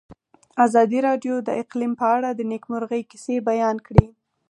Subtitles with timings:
[0.65, 4.05] ازادي راډیو د اقلیم په اړه د نېکمرغۍ کیسې بیان کړې.